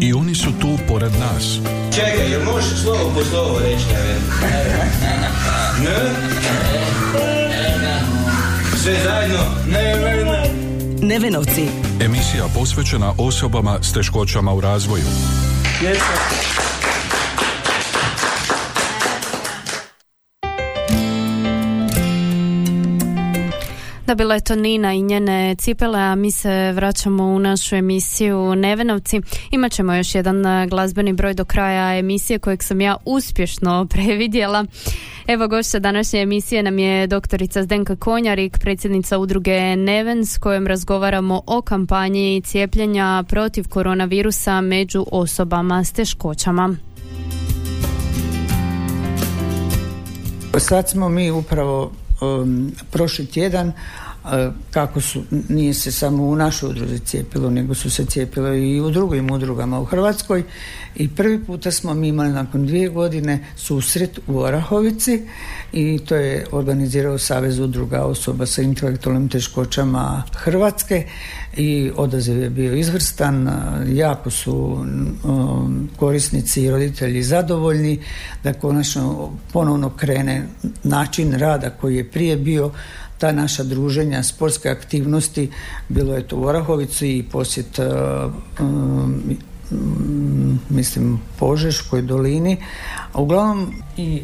I 0.00 0.12
oni 0.12 0.34
su 0.34 0.50
tu 0.60 0.68
pored 0.88 1.12
nas, 1.12 1.60
Čekaj, 1.94 2.30
jel 2.30 2.44
možeš 2.44 2.82
slovo 2.82 3.12
po 3.14 3.24
slovo 3.24 3.58
reći, 3.58 3.84
ne 3.92 4.02
vem? 4.02 4.22
Ne? 5.84 6.10
Sve 8.82 8.94
zajedno? 9.04 9.38
Ne, 9.66 9.96
ne, 9.96 10.24
ne. 10.24 10.50
Nevenovci. 11.00 11.68
Emisija 12.00 12.44
posvećena 12.54 13.12
osobama 13.18 13.78
s 13.82 13.92
teškoćama 13.92 14.52
u 14.52 14.60
razvoju. 14.60 15.04
Da 24.06 24.14
bila 24.14 24.34
je 24.34 24.40
to 24.40 24.54
Nina 24.54 24.94
i 24.94 25.02
njene 25.02 25.54
cipele, 25.58 25.98
a 26.00 26.14
mi 26.14 26.30
se 26.30 26.72
vraćamo 26.72 27.24
u 27.24 27.38
našu 27.38 27.76
emisiju 27.76 28.54
Nevenovci. 28.54 29.20
Imaćemo 29.50 29.94
još 29.94 30.14
jedan 30.14 30.42
glazbeni 30.68 31.12
broj 31.12 31.34
do 31.34 31.44
kraja 31.44 31.98
emisije 31.98 32.38
kojeg 32.38 32.62
sam 32.62 32.80
ja 32.80 32.96
uspješno 33.04 33.86
previdjela. 33.92 34.64
Evo 35.26 35.48
gošća 35.48 35.78
današnje 35.78 36.20
emisije 36.20 36.62
nam 36.62 36.78
je 36.78 37.06
doktorica 37.06 37.62
Zdenka 37.62 37.96
Konjarik, 37.96 38.58
predsjednica 38.58 39.18
udruge 39.18 39.76
Neven 39.76 40.26
s 40.26 40.38
kojom 40.38 40.66
razgovaramo 40.66 41.42
o 41.46 41.62
kampanji 41.62 42.42
cijepljenja 42.44 43.24
protiv 43.28 43.68
koronavirusa 43.68 44.60
među 44.60 45.06
osobama 45.12 45.84
s 45.84 45.92
teškoćama. 45.92 46.76
Sad 50.58 50.88
smo 50.88 51.08
mi 51.08 51.30
upravo 51.30 51.92
um, 52.20 52.72
prošli 52.90 53.26
tjedan 53.26 53.72
kako 54.70 55.00
su, 55.00 55.22
nije 55.48 55.74
se 55.74 55.92
samo 55.92 56.24
u 56.24 56.36
našoj 56.36 56.70
udruzi 56.70 56.98
cijepilo, 56.98 57.50
nego 57.50 57.74
su 57.74 57.90
se 57.90 58.04
cijepilo 58.04 58.54
i 58.54 58.80
u 58.80 58.90
drugim 58.90 59.30
udrugama 59.30 59.80
u 59.80 59.84
Hrvatskoj. 59.84 60.42
I 60.96 61.08
prvi 61.08 61.44
puta 61.44 61.70
smo 61.70 61.94
mi 61.94 62.08
imali 62.08 62.32
nakon 62.32 62.66
dvije 62.66 62.88
godine 62.88 63.44
susret 63.56 64.20
u 64.26 64.38
Orahovici 64.38 65.22
i 65.72 65.98
to 65.98 66.14
je 66.14 66.46
organizirao 66.52 67.18
Savez 67.18 67.58
udruga 67.58 68.04
osoba 68.04 68.46
sa 68.46 68.62
intelektualnim 68.62 69.28
teškoćama 69.28 70.22
Hrvatske 70.36 71.06
i 71.56 71.90
odaziv 71.96 72.38
je 72.38 72.50
bio 72.50 72.74
izvrstan, 72.74 73.50
jako 73.86 74.30
su 74.30 74.54
um, 75.24 75.88
korisnici 75.96 76.62
i 76.62 76.70
roditelji 76.70 77.22
zadovoljni 77.22 78.00
da 78.44 78.52
konačno 78.52 79.32
ponovno 79.52 79.90
krene 79.90 80.46
način 80.82 81.32
rada 81.32 81.70
koji 81.70 81.96
je 81.96 82.10
prije 82.10 82.36
bio 82.36 82.70
ta 83.24 83.32
naša 83.32 83.64
druženja, 83.64 84.22
sportske 84.22 84.68
aktivnosti, 84.68 85.50
bilo 85.88 86.14
je 86.14 86.26
to 86.28 86.36
u 86.36 86.44
Orahovici 86.44 87.08
i 87.08 87.22
posjet 87.22 87.78
um, 88.60 89.22
mislim 90.68 91.20
Požeškoj 91.38 92.02
dolini. 92.02 92.56
Uglavnom 93.14 93.72
i 93.96 94.22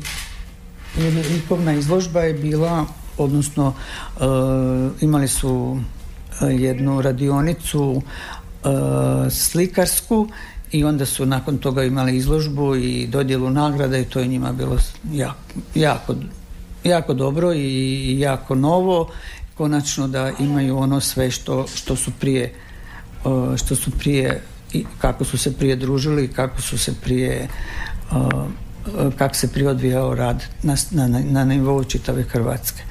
likovna 1.33 1.73
izložba 1.73 2.21
je 2.21 2.35
bila, 2.35 2.85
odnosno 3.19 3.73
uh, 3.73 4.23
imali 5.01 5.29
su 5.29 5.51
uh, 5.51 5.81
jednu 6.61 7.01
radionicu 7.01 7.83
uh, 7.93 8.03
slikarsku 9.31 10.29
i 10.73 10.85
onda 10.85 11.07
su 11.07 11.27
nakon 11.27 11.59
toga 11.59 11.85
imali 11.85 12.17
izložbu 12.17 12.77
i 12.77 13.07
dodjelu 13.07 13.51
nagrada 13.51 13.99
i 13.99 14.05
to 14.05 14.21
je 14.21 14.27
njima 14.27 14.53
bilo 14.53 14.77
jako, 15.13 15.41
jako, 15.75 16.15
jako 16.85 17.15
dobro 17.15 17.53
i 17.55 18.21
jako 18.21 18.55
novo 18.55 19.11
konačno 19.55 20.09
da 20.09 20.33
imaju 20.39 20.79
ono 20.79 21.01
sve 21.01 21.31
što, 21.31 21.67
što 21.75 21.97
su 21.97 22.11
prije 22.21 22.55
uh, 23.25 23.57
što 23.57 23.77
su 23.77 23.91
prije 23.91 24.43
kako 24.99 25.25
su 25.25 25.39
se 25.39 25.57
prije 25.57 25.77
družili 25.77 26.29
kako 26.29 26.63
su 26.63 26.79
se 26.79 26.95
prije 27.01 27.49
uh, 28.11 29.13
kako 29.19 29.35
se 29.35 29.53
prije 29.53 29.69
odvijao 29.69 30.15
rad 30.15 30.45
na, 30.63 30.77
na, 30.91 31.09
na 31.25 31.45
nivou 31.45 31.85
čitave 31.85 32.23
Hrvatske. 32.23 32.83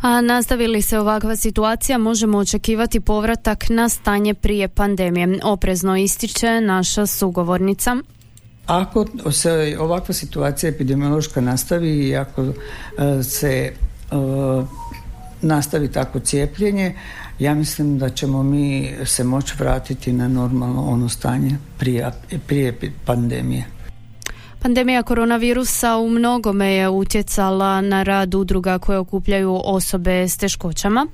A 0.00 0.20
nastavili 0.20 0.82
se 0.82 0.98
ovakva 0.98 1.36
situacija, 1.36 1.98
možemo 1.98 2.38
očekivati 2.38 3.00
povratak 3.00 3.68
na 3.68 3.88
stanje 3.88 4.34
prije 4.34 4.68
pandemije. 4.68 5.38
Oprezno 5.42 5.96
ističe 5.96 6.60
naša 6.60 7.06
sugovornica. 7.06 7.96
Ako 8.66 9.06
se 9.32 9.76
ovakva 9.80 10.14
situacija 10.14 10.70
epidemiološka 10.70 11.40
nastavi 11.40 12.08
i 12.08 12.16
ako 12.16 12.42
uh, 12.42 12.54
se 13.22 13.72
uh, 14.10 14.66
nastavi 15.42 15.92
tako 15.92 16.20
cijepljenje, 16.20 16.94
ja 17.38 17.54
mislim 17.54 17.98
da 17.98 18.10
ćemo 18.10 18.42
mi 18.42 18.94
se 19.04 19.24
moći 19.24 19.54
vratiti 19.58 20.12
na 20.12 20.28
normalno 20.28 20.82
ono 20.82 21.08
stanje 21.08 21.56
prije, 21.78 22.10
prije 22.46 22.78
pandemije. 23.04 23.66
Pandemija 24.58 25.02
koronavirusa 25.02 25.96
u 25.96 26.08
mnogome 26.08 26.72
je 26.72 26.88
utjecala 26.88 27.80
na 27.80 28.02
rad 28.02 28.34
udruga 28.34 28.78
koje 28.78 28.98
okupljaju 28.98 29.60
osobe 29.64 30.28
s 30.28 30.36
teškoćama. 30.36 31.06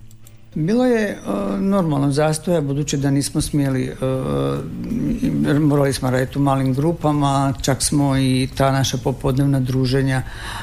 Bilo 0.55 0.87
je 0.87 1.19
uh, 1.27 1.61
normalno 1.61 2.13
zastoja, 2.13 2.61
budući 2.61 2.97
da 2.97 3.11
nismo 3.11 3.41
smjeli, 3.41 3.91
uh, 3.91 5.61
morali 5.61 5.93
smo 5.93 6.11
raditi 6.11 6.39
u 6.39 6.43
malim 6.43 6.75
grupama, 6.75 7.55
čak 7.63 7.83
smo 7.83 8.19
i 8.19 8.49
ta 8.57 8.73
naša 8.73 8.99
popodnevna 9.05 9.61
druženja 9.61 10.23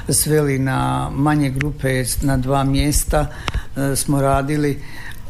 sveli 0.10 0.60
na 0.60 1.10
manje 1.14 1.50
grupe, 1.50 2.04
na 2.22 2.38
dva 2.38 2.64
mjesta 2.64 3.28
uh, 3.76 3.98
smo 3.98 4.22
radili. 4.22 4.80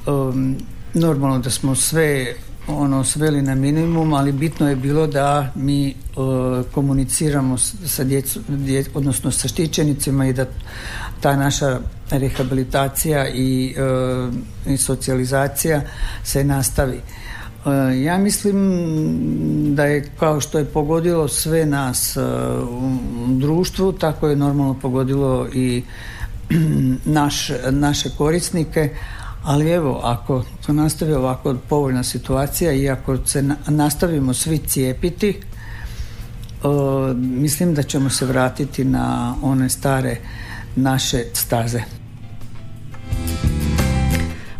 Um, 0.07 0.57
normalno 0.93 1.39
da 1.39 1.49
smo 1.49 1.75
sve 1.75 2.35
ono 2.67 3.03
sveli 3.03 3.41
na 3.41 3.55
minimum, 3.55 4.13
ali 4.13 4.31
bitno 4.31 4.69
je 4.69 4.75
bilo 4.75 5.07
da 5.07 5.51
mi 5.55 5.95
uh, 6.15 6.25
komuniciramo 6.71 7.57
sa 7.85 8.03
djecu, 8.03 8.39
dje, 8.47 8.85
odnosno 8.93 9.31
sa 9.31 9.47
štićenicima 9.47 10.27
i 10.27 10.33
da 10.33 10.45
ta 11.21 11.35
naša 11.35 11.79
rehabilitacija 12.09 13.27
i, 13.29 13.75
uh, 14.67 14.73
i 14.73 14.77
socijalizacija 14.77 15.81
se 16.23 16.43
nastavi. 16.43 16.97
Uh, 17.65 17.71
ja 18.03 18.17
mislim 18.17 18.55
da 19.75 19.85
je 19.85 20.09
kao 20.19 20.41
što 20.41 20.59
je 20.59 20.65
pogodilo 20.65 21.27
sve 21.27 21.65
nas 21.65 22.17
u 22.69 22.97
društvu, 23.27 23.91
tako 23.91 24.27
je 24.27 24.35
normalno 24.35 24.73
pogodilo 24.73 25.47
i 25.53 25.83
naš, 27.05 27.51
naše 27.71 28.09
korisnike, 28.17 28.89
ali 29.45 29.69
evo, 29.69 29.99
ako 30.03 30.43
to 30.65 30.73
nastavi 30.73 31.13
ovako 31.13 31.55
povoljna 31.69 32.03
situacija 32.03 32.73
i 32.73 32.89
ako 32.89 33.17
se 33.25 33.43
nastavimo 33.67 34.33
svi 34.33 34.57
cijepiti, 34.57 35.41
o, 36.63 37.13
mislim 37.17 37.73
da 37.73 37.83
ćemo 37.83 38.09
se 38.09 38.25
vratiti 38.25 38.85
na 38.85 39.35
one 39.41 39.69
stare 39.69 40.17
naše 40.75 41.23
staze. 41.33 41.81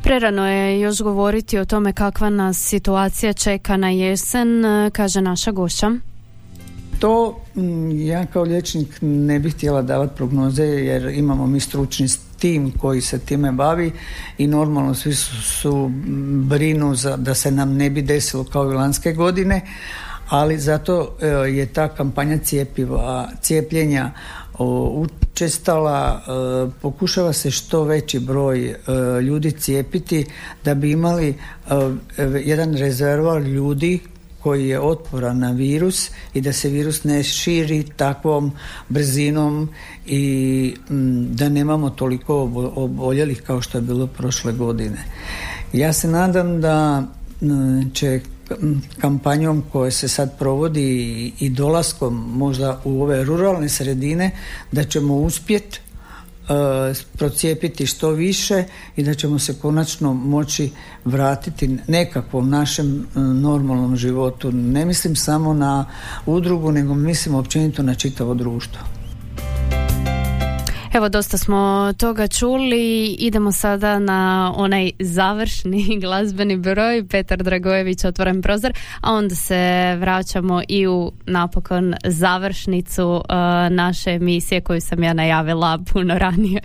Prerano 0.04 0.48
je 0.48 0.80
još 0.80 1.02
govoriti 1.02 1.58
o 1.58 1.65
tome 1.65 1.93
kakva 1.93 2.30
nas 2.30 2.58
situacija 2.58 3.34
čeka 3.34 3.78
na 3.78 3.89
jesen, 3.89 4.63
kaže 4.91 5.21
naša 5.21 5.52
gošća. 5.52 5.91
To 7.00 7.39
ja 7.93 8.26
kao 8.26 8.43
liječnik 8.43 8.98
ne 9.02 9.39
bih 9.39 9.54
htjela 9.54 9.82
davati 9.82 10.15
prognoze 10.15 10.63
jer 10.63 11.06
imamo 11.06 11.48
mi 11.48 11.60
stručni 11.60 12.08
tim 12.39 12.71
koji 12.71 13.02
se 13.02 13.19
time 13.19 13.52
bavi 13.52 13.91
i 14.38 14.48
normalno 14.48 14.93
svi 14.93 15.13
su, 15.13 15.41
su 15.41 15.91
brinu 16.43 16.95
za, 16.95 17.17
da 17.17 17.36
se 17.36 17.52
nam 17.52 17.74
ne 17.74 17.89
bi 17.89 18.02
desilo 18.02 18.43
kao 18.43 18.71
i 18.71 18.74
lanske 18.74 19.13
godine, 19.13 19.62
ali 20.30 20.58
zato 20.58 21.17
e, 21.21 21.28
je 21.28 21.65
ta 21.65 21.88
kampanja 21.88 22.38
cijepiva, 22.38 23.30
cijepljenja 23.41 24.12
učestala, 24.89 26.21
e, 26.21 26.71
pokušava 26.82 27.34
se 27.34 27.52
što 27.52 27.84
veći 27.84 28.19
broj 28.19 28.69
e, 28.69 28.76
ljudi 29.21 29.52
cijepiti 29.52 30.26
da 30.63 30.74
bi 30.74 30.91
imali 30.91 31.36
jedan 32.43 32.78
rezervoar 32.78 33.41
ljudi 33.41 34.00
koji 34.46 34.68
je 34.68 34.80
otporan 34.80 35.40
na 35.40 35.52
virus 35.52 36.12
i 36.34 36.42
da 36.42 36.54
se 36.54 36.70
virus 36.70 37.04
ne 37.04 37.24
širi 37.24 37.84
takvom 37.98 38.52
brzinom 38.90 39.70
i 40.06 40.76
da 41.30 41.50
nemamo 41.50 41.90
toliko 41.90 42.44
oboljelih 42.76 43.42
kao 43.42 43.62
što 43.62 43.78
je 43.78 43.82
bilo 43.82 44.08
prošle 44.08 44.54
godine. 44.54 45.04
Ja 45.74 45.94
se 45.94 46.08
nadam 46.08 46.62
da 46.62 47.04
će 47.94 48.20
kampanjom 49.02 49.64
koja 49.72 49.92
se 49.92 50.08
sad 50.08 50.38
provodi 50.40 51.32
i 51.40 51.50
dolaskom 51.50 52.14
možda 52.38 52.82
u 52.84 53.02
ove 53.04 53.24
ruralne 53.24 53.70
sredine 53.70 54.32
da 54.72 54.84
ćemo 54.84 55.16
uspjeti 55.16 55.80
procijepiti 57.18 57.86
što 57.86 58.10
više 58.10 58.64
i 58.96 59.04
da 59.04 59.14
ćemo 59.14 59.40
se 59.40 59.54
konačno 59.60 60.14
moći 60.14 60.72
vratiti 61.06 61.78
nekakvom 61.88 62.50
našem 62.50 63.08
normalnom 63.16 63.96
životu. 63.96 64.52
Ne 64.52 64.86
mislim 64.86 65.16
samo 65.16 65.54
na 65.54 65.86
udrugu, 66.26 66.72
nego 66.72 66.94
mislim 66.94 67.36
općenito 67.36 67.84
na 67.84 67.96
čitavo 67.96 68.34
društvo. 68.34 69.05
Evo, 70.96 71.10
dosta 71.10 71.38
smo 71.38 71.94
toga 71.98 72.28
čuli. 72.28 73.06
Idemo 73.20 73.52
sada 73.52 74.00
na 74.00 74.54
onaj 74.56 74.92
završni 75.00 75.98
glazbeni 76.02 76.58
broj. 76.58 77.08
Petar 77.08 77.44
Dragojević, 77.44 78.06
otvoren 78.06 78.42
prozor. 78.42 78.74
A 79.02 79.14
onda 79.14 79.36
se 79.36 79.96
vraćamo 80.00 80.62
i 80.68 80.88
u 80.88 81.12
napokon 81.26 81.96
završnicu 82.06 83.10
uh, 83.10 83.22
naše 83.70 84.12
emisije 84.12 84.62
koju 84.62 84.82
sam 84.82 85.04
ja 85.04 85.14
najavila 85.14 85.80
puno 85.94 86.18
ranije. 86.18 86.62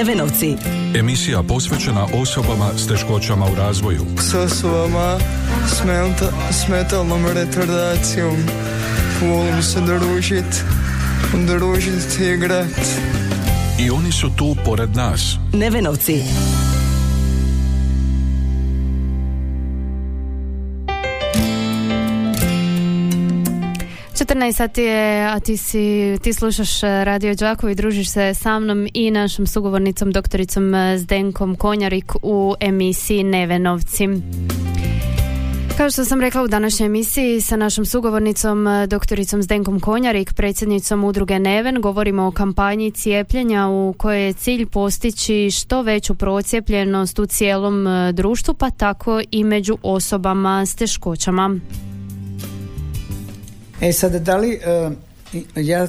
Nevenovci. 0.00 0.56
Emisija 0.98 1.42
posvećena 1.42 2.06
osobama 2.14 2.70
s 2.76 2.86
teškoćama 2.86 3.46
u 3.52 3.54
razvoju. 3.54 4.06
s 4.30 4.34
osobama 4.34 5.18
s, 5.66 5.84
melta, 5.84 6.32
s 6.50 6.68
metalnom 6.68 7.26
retardacijom. 7.26 8.36
Volim 9.22 9.62
se 9.62 9.80
družit, 9.80 10.64
družit 11.46 12.20
i 12.20 12.24
igrat. 12.24 12.80
I 13.78 13.90
oni 13.90 14.12
su 14.12 14.30
tu 14.36 14.56
pored 14.64 14.96
nas. 14.96 15.36
Nevenovci. 15.52 16.22
Četrnaest 24.30 24.56
sati 24.56 24.82
je, 24.82 25.26
a 25.26 25.40
ti, 25.40 25.56
si, 25.56 26.18
ti 26.22 26.32
slušaš 26.32 26.82
e, 26.82 27.04
Radio 27.04 27.34
Đakovo 27.34 27.70
i 27.70 27.74
družiš 27.74 28.10
se 28.10 28.34
sa 28.34 28.58
mnom 28.58 28.88
i 28.94 29.10
našom 29.10 29.46
sugovornicom 29.46 30.12
doktoricom 30.12 30.74
e, 30.74 30.98
Zdenkom 30.98 31.56
Konjarik 31.56 32.12
u 32.22 32.54
emisiji 32.60 33.24
Nevenovci. 33.24 34.08
Kao 35.76 35.90
što 35.90 36.04
sam 36.04 36.20
rekla 36.20 36.42
u 36.42 36.48
današnjoj 36.48 36.86
emisiji 36.86 37.40
sa 37.40 37.56
našom 37.56 37.84
sugovornicom 37.84 38.66
e, 38.66 38.86
doktoricom 38.86 39.42
Zdenkom 39.42 39.80
Konjarik, 39.80 40.34
predsjednicom 40.34 41.04
udruge 41.04 41.38
Neven, 41.38 41.80
govorimo 41.80 42.26
o 42.26 42.30
kampanji 42.30 42.90
cijepljenja 42.90 43.68
u 43.68 43.94
kojoj 43.98 44.26
je 44.26 44.32
cilj 44.32 44.66
postići 44.66 45.50
što 45.50 45.82
veću 45.82 46.14
procijepljenost 46.14 47.18
u 47.18 47.26
cijelom 47.26 47.86
društvu, 48.12 48.54
pa 48.54 48.70
tako 48.70 49.20
i 49.30 49.44
među 49.44 49.78
osobama 49.82 50.66
s 50.66 50.74
teškoćama. 50.74 51.60
E 53.80 53.92
sad, 53.92 54.18
da 54.20 54.36
li, 54.36 54.52
e, 54.60 54.96
ja 55.54 55.88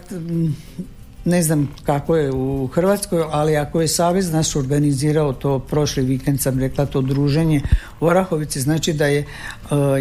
ne 1.26 1.44
znam 1.44 1.70
kako 1.86 2.16
je 2.16 2.32
u 2.32 2.68
Hrvatskoj, 2.68 3.24
ali 3.32 3.58
ako 3.58 3.82
je 3.82 3.88
Savez 3.88 4.32
naš 4.32 4.56
organizirao 4.56 5.34
to 5.34 5.60
prošli 5.60 6.04
vikend, 6.04 6.42
sam 6.42 6.60
rekla, 6.60 6.86
to 6.86 7.02
druženje 7.02 7.62
u 8.00 8.06
Orahovici, 8.06 8.62
znači 8.62 8.94
da 8.94 9.06
je 9.06 9.20
e, 9.20 9.26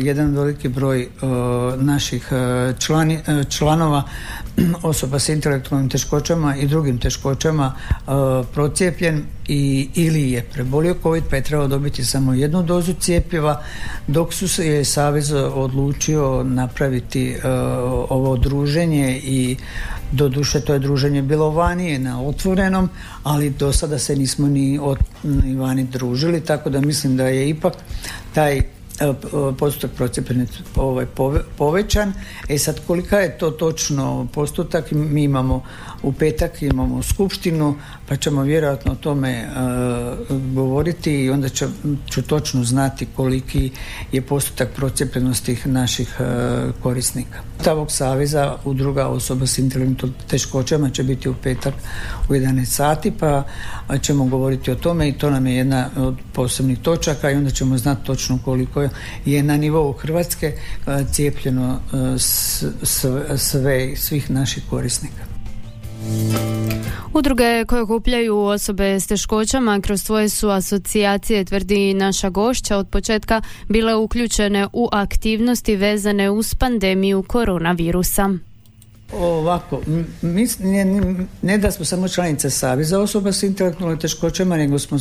jedan 0.00 0.34
veliki 0.34 0.68
broj 0.68 1.02
e, 1.02 1.08
naših 1.76 2.28
e, 2.32 2.72
člani, 2.78 3.18
članova 3.48 4.02
osoba 4.82 5.18
s 5.18 5.28
intelektualnim 5.28 5.90
teškoćama 5.90 6.56
i 6.56 6.66
drugim 6.66 6.98
teškoćama 6.98 7.74
procijepljen 8.52 9.22
i, 9.48 9.88
ili 9.94 10.30
je 10.30 10.42
prebolio 10.42 10.96
COVID 11.02 11.24
pa 11.30 11.36
je 11.36 11.42
trebao 11.42 11.68
dobiti 11.68 12.04
samo 12.04 12.34
jednu 12.34 12.62
dozu 12.62 12.92
cijepiva 13.00 13.62
dok 14.06 14.34
su 14.34 14.48
se 14.48 14.84
Savez 14.84 15.32
odlučio 15.54 16.44
napraviti 16.44 17.36
ovo 18.08 18.36
druženje 18.36 19.20
i 19.24 19.56
Doduše 20.12 20.60
to 20.60 20.72
je 20.72 20.78
druženje 20.78 21.22
bilo 21.22 21.50
vanije 21.50 21.98
na 21.98 22.22
otvorenom, 22.22 22.88
ali 23.22 23.50
do 23.50 23.72
sada 23.72 23.98
se 23.98 24.16
nismo 24.16 24.48
ni, 24.48 24.78
od, 24.82 24.98
ni 25.22 25.56
vani 25.56 25.84
družili, 25.84 26.40
tako 26.40 26.70
da 26.70 26.80
mislim 26.80 27.16
da 27.16 27.28
je 27.28 27.48
ipak 27.48 27.74
taj 28.34 28.62
postotak 29.58 29.90
procijepljenih 29.90 30.48
ovaj, 30.76 31.06
povećan. 31.56 32.12
E 32.48 32.58
sad 32.58 32.80
kolika 32.86 33.18
je 33.18 33.38
to 33.38 33.50
točno 33.50 34.26
postotak, 34.32 34.90
mi 34.90 35.24
imamo 35.24 35.62
u 36.02 36.12
petak 36.12 36.62
imamo 36.62 37.02
skupštinu 37.02 37.74
pa 38.08 38.16
ćemo 38.16 38.42
vjerojatno 38.42 38.92
o 38.92 38.94
tome 38.94 39.48
uh, 39.48 40.36
govoriti 40.54 41.24
i 41.24 41.30
onda 41.30 41.48
ću, 41.48 41.66
ću 42.10 42.22
točno 42.22 42.64
znati 42.64 43.06
koliki 43.16 43.70
je 44.12 44.22
postotak 44.22 44.68
procijepljenosti 44.76 45.58
naših 45.64 46.16
uh, 46.20 46.74
korisnika. 46.82 47.38
Tavog 47.64 47.92
saveza 47.92 48.56
udruga 48.64 49.06
osoba 49.06 49.46
s 49.46 49.58
intelektualnim 49.58 50.14
teškoćama 50.30 50.90
će 50.90 51.02
biti 51.02 51.28
u 51.28 51.34
petak 51.34 51.74
u 52.28 52.32
11 52.32 52.64
sati 52.64 53.12
pa 53.20 53.44
ćemo 54.02 54.24
govoriti 54.24 54.70
o 54.70 54.74
tome 54.74 55.08
i 55.08 55.12
to 55.12 55.30
nam 55.30 55.46
je 55.46 55.56
jedna 55.56 55.88
od 55.96 56.16
posebnih 56.32 56.78
točaka 56.78 57.30
i 57.30 57.34
onda 57.34 57.50
ćemo 57.50 57.78
znati 57.78 58.06
točno 58.06 58.38
koliko 58.44 58.82
je 58.82 58.89
je 59.24 59.42
na 59.42 59.56
nivou 59.56 59.92
Hrvatske 59.92 60.46
e, 60.46 61.04
cijepljeno 61.12 61.80
e, 61.92 62.18
sve, 63.36 63.96
svih 63.96 64.30
naših 64.30 64.62
korisnika. 64.70 65.30
Udruge 67.14 67.64
koje 67.64 67.82
okupljaju 67.82 68.38
osobe 68.38 69.00
s 69.00 69.06
teškoćama 69.06 69.80
kroz 69.80 70.02
svoje 70.02 70.28
su 70.28 70.48
asocijacije, 70.48 71.44
tvrdi 71.44 71.94
naša 71.94 72.30
gošća, 72.30 72.76
od 72.76 72.88
početka 72.88 73.42
bile 73.68 73.94
uključene 73.94 74.66
u 74.72 74.88
aktivnosti 74.92 75.76
vezane 75.76 76.30
uz 76.30 76.54
pandemiju 76.54 77.22
koronavirusa. 77.22 78.30
Ovako, 79.12 79.80
mi, 80.22 80.46
ne, 80.58 80.84
ne, 81.42 81.58
da 81.58 81.70
smo 81.70 81.84
samo 81.84 82.08
članica 82.08 82.50
Saveza 82.50 83.00
osoba 83.00 83.32
s 83.32 83.42
intelektualnim 83.42 83.98
teškoćama, 83.98 84.56
nego 84.56 84.78
smo 84.78 84.98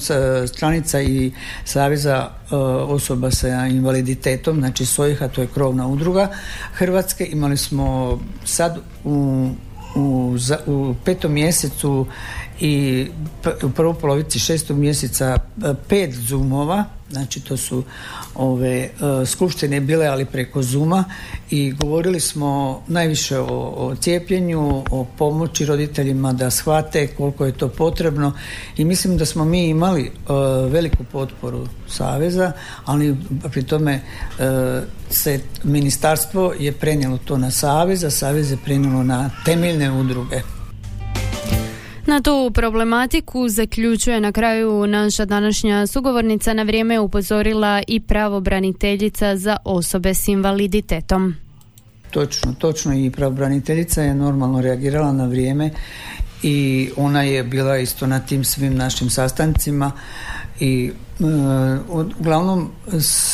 članica 0.58 1.02
i 1.02 1.32
Saveza 1.66 2.30
e, 2.52 2.56
osoba 2.88 3.32
sa 3.32 3.48
invaliditetom, 3.68 4.60
znači 4.60 4.86
SOIH-a, 4.86 5.28
to 5.28 5.42
je 5.42 5.48
krovna 5.48 5.88
udruga 5.88 6.32
Hrvatske. 6.74 7.26
Imali 7.26 7.58
smo 7.58 8.20
sad 8.46 8.78
u, 9.04 9.50
u, 9.96 10.36
u 10.68 10.96
petom 11.06 11.34
mjesecu 11.34 12.08
i 12.60 13.06
u 13.64 13.70
prvoj 13.70 13.94
polovici 13.94 14.40
šestog 14.40 14.78
mjeseca 14.78 15.36
e, 15.36 15.74
pet 15.88 16.14
zoomova 16.14 16.99
znači 17.12 17.40
to 17.40 17.58
su 17.58 17.84
ove 18.36 18.78
e, 18.78 18.90
skupštine 19.26 19.80
bile 19.80 20.08
ali 20.08 20.26
preko 20.26 20.62
Zuma 20.62 21.04
i 21.50 21.72
govorili 21.72 22.20
smo 22.20 22.82
najviše 22.88 23.40
o, 23.40 23.74
o 23.78 23.96
cijepljenju, 23.96 24.84
o 24.92 25.06
pomoći 25.18 25.66
roditeljima 25.66 26.34
da 26.34 26.52
shvate 26.52 27.08
koliko 27.08 27.46
je 27.46 27.52
to 27.52 27.68
potrebno 27.68 28.34
i 28.78 28.86
mislim 28.86 29.18
da 29.18 29.26
smo 29.26 29.46
mi 29.46 29.68
imali 29.68 30.02
e, 30.06 30.12
veliku 30.70 31.04
potporu 31.12 31.68
Saveza, 31.88 32.52
ali 32.86 33.16
pri 33.52 33.64
tome 33.64 33.94
e, 33.94 34.02
se 35.10 35.40
ministarstvo 35.64 36.54
je 36.60 36.72
prenijelo 36.72 37.18
to 37.18 37.38
na 37.38 37.52
Savez, 37.52 38.04
a 38.04 38.10
Savez 38.10 38.52
je 38.52 38.58
prenijelo 38.66 39.04
na 39.04 39.30
temeljne 39.46 39.92
udruge. 39.92 40.42
Na 42.10 42.22
tu 42.22 42.52
problematiku 42.54 43.50
zaključuje 43.50 44.22
na 44.22 44.32
kraju 44.32 44.88
naša 44.88 45.26
današnja 45.26 45.88
sugovornica 45.88 46.54
na 46.54 46.64
vrijeme 46.64 47.00
upozorila 47.00 47.82
i 47.88 48.00
pravobraniteljica 48.00 49.38
za 49.38 49.58
osobe 49.66 50.14
s 50.14 50.28
invaliditetom. 50.28 51.36
Točno, 52.12 52.54
točno 52.54 52.94
i 52.94 53.12
pravobraniteljica 53.12 54.02
je 54.02 54.16
normalno 54.16 54.62
reagirala 54.62 55.12
na 55.12 55.26
vrijeme 55.26 55.72
i 56.44 56.90
ona 56.98 57.22
je 57.22 57.44
bila 57.44 57.78
isto 57.78 58.08
na 58.08 58.20
tim 58.20 58.44
svim 58.44 58.76
našim 58.76 59.10
sastancima 59.10 59.92
i 60.60 60.92
e, 61.20 61.24
uglavnom 62.20 62.72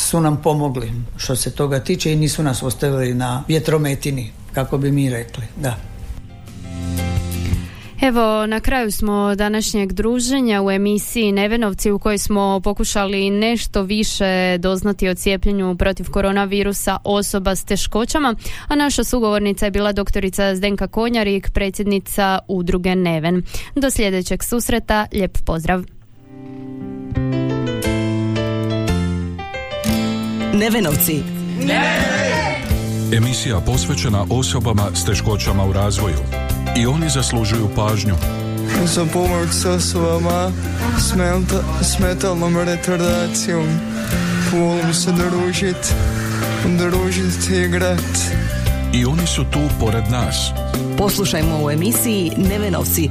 su 0.08 0.20
nam 0.20 0.42
pomogli 0.42 0.92
što 1.16 1.36
se 1.36 1.50
toga 1.50 1.80
tiče 1.80 2.12
i 2.12 2.16
nisu 2.16 2.42
nas 2.42 2.62
ostavili 2.62 3.14
na 3.14 3.44
vjetrometini 3.48 4.32
kako 4.52 4.78
bi 4.78 4.92
mi 4.92 5.10
rekli, 5.10 5.44
da. 5.56 5.95
Evo, 8.00 8.46
na 8.46 8.60
kraju 8.60 8.90
smo 8.90 9.34
današnjeg 9.34 9.92
druženja 9.92 10.62
u 10.62 10.70
emisiji 10.70 11.32
Nevenovci 11.32 11.90
u 11.90 11.98
kojoj 11.98 12.18
smo 12.18 12.60
pokušali 12.64 13.30
nešto 13.30 13.82
više 13.82 14.58
doznati 14.58 15.08
o 15.08 15.14
cijepljenju 15.14 15.76
protiv 15.76 16.10
koronavirusa 16.10 16.96
osoba 17.04 17.56
s 17.56 17.64
teškoćama, 17.64 18.34
a 18.68 18.76
naša 18.76 19.04
sugovornica 19.04 19.64
je 19.64 19.70
bila 19.70 19.92
doktorica 19.92 20.56
Zdenka 20.56 20.86
Konjarik, 20.86 21.50
predsjednica 21.50 22.38
udruge 22.48 22.94
Neven. 22.94 23.42
Do 23.74 23.90
sljedećeg 23.90 24.42
susreta, 24.42 25.06
lijep 25.12 25.38
pozdrav. 25.46 25.84
Nevenovci. 30.54 31.22
Emisija 33.16 33.60
posvećena 33.66 34.26
osobama 34.30 34.82
s 34.94 35.04
teškoćama 35.04 35.64
u 35.64 35.72
razvoju 35.72 36.45
i 36.76 36.86
oni 36.86 37.10
zaslužuju 37.10 37.68
pažnju. 37.76 38.14
Za 38.84 39.06
pomoć 39.12 39.48
s 39.50 39.64
osobama 39.64 40.50
s 41.82 41.98
metalnom 41.98 42.56
retardacijom. 42.56 43.66
Volim 44.52 44.94
se 44.94 45.12
družit, 45.12 45.94
družit 46.78 47.50
i 47.50 47.64
igrat. 47.64 48.18
I 48.92 49.04
oni 49.04 49.26
su 49.26 49.44
tu 49.44 49.60
pored 49.80 50.04
nas. 50.10 50.50
Poslušajmo 50.98 51.64
u 51.64 51.70
emisiji 51.70 52.32
Nevenovci. 52.36 53.10